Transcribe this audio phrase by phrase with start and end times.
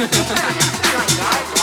[0.00, 1.53] やったー!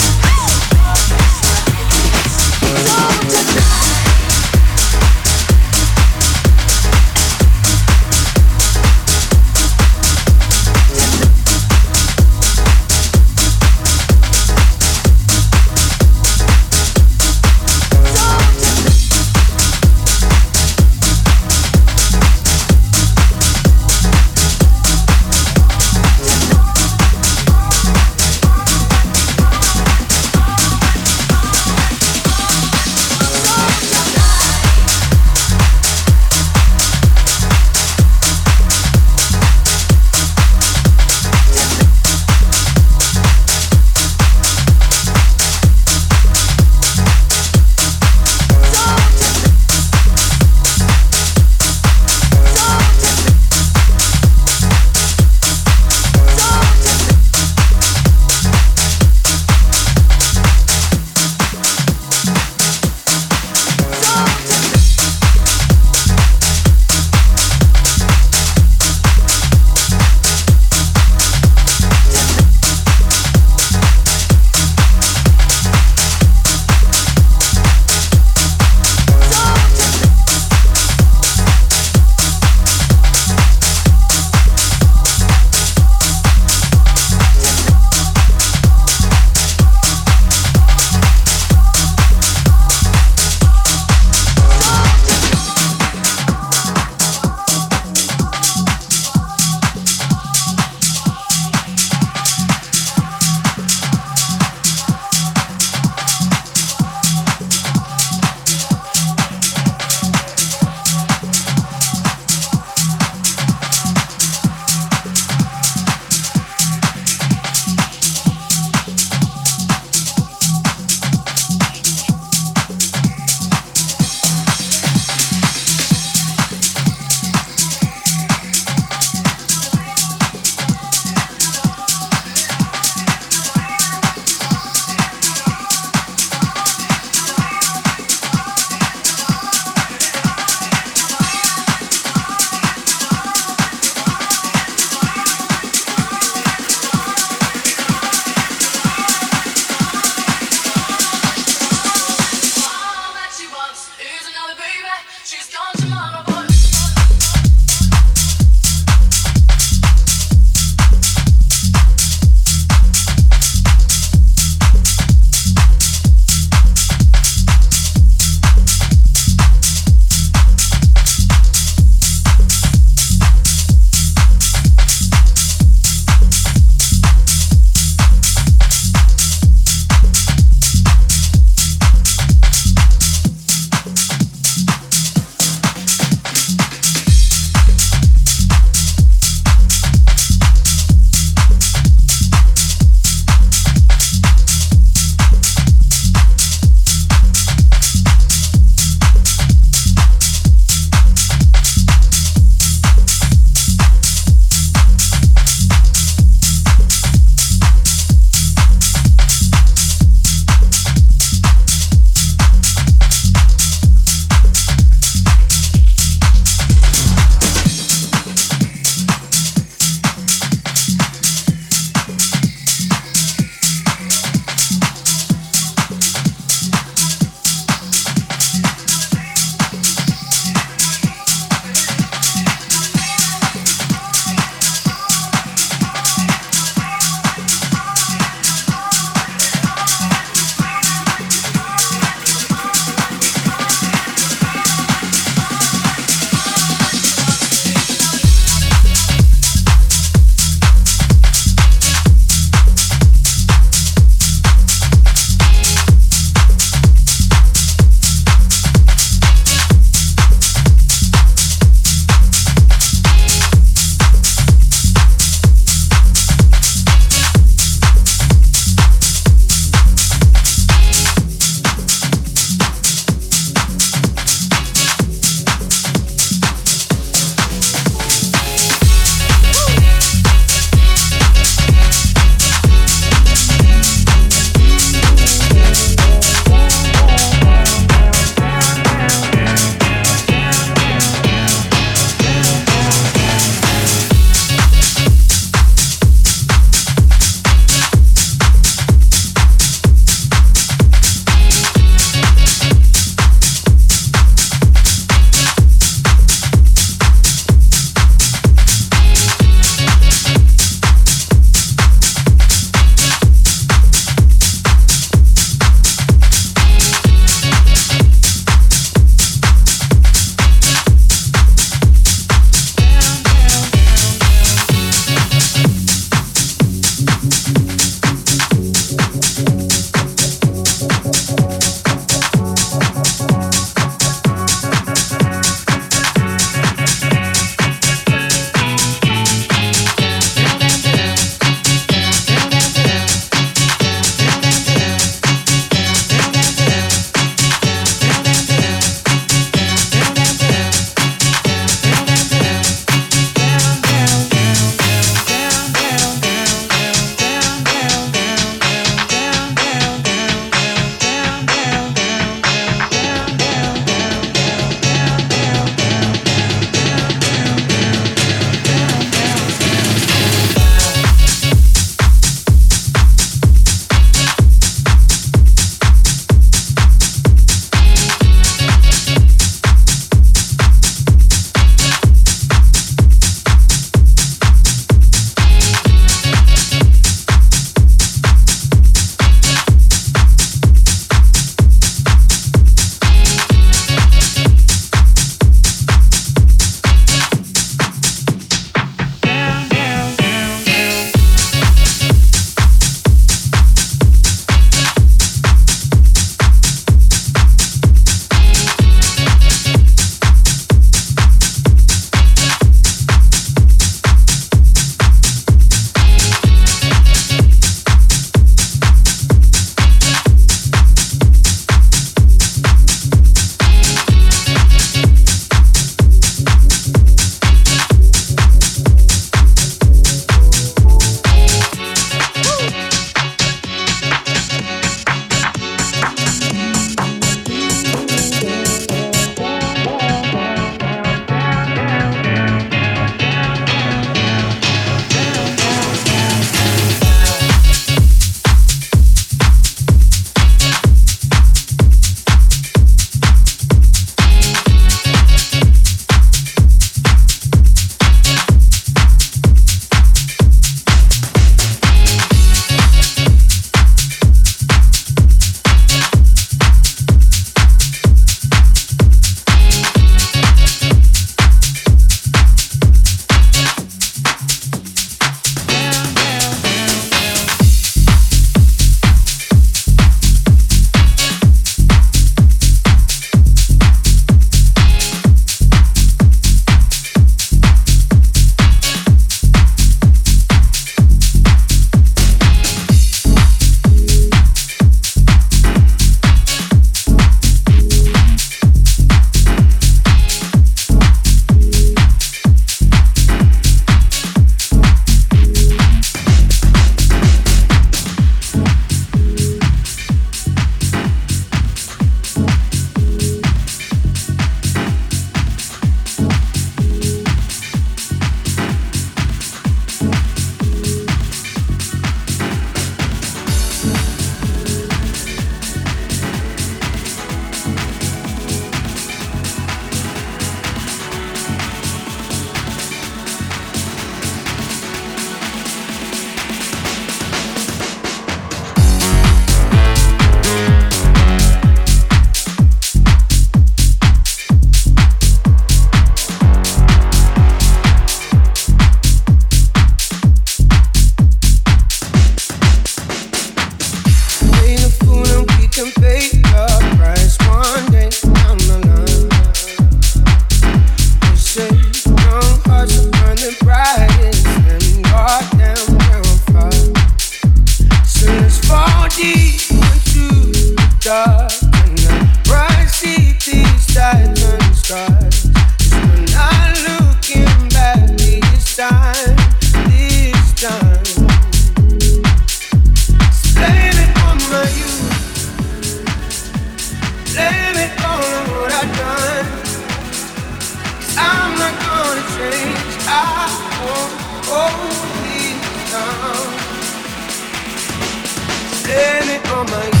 [598.91, 600.00] Turn on my